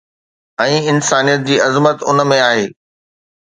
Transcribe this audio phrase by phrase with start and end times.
[0.63, 2.67] ۽ انسانيت جي عظمت ان ۾ آهي